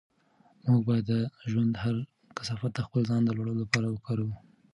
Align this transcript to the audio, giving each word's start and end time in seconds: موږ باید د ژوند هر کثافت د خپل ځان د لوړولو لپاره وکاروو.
موږ 0.67 0.81
باید 0.87 1.05
د 1.11 1.13
ژوند 1.51 1.73
هر 1.83 1.95
کثافت 2.37 2.71
د 2.75 2.79
خپل 2.87 3.01
ځان 3.09 3.21
د 3.23 3.29
لوړولو 3.37 3.61
لپاره 3.65 3.87
وکاروو. 3.89 4.35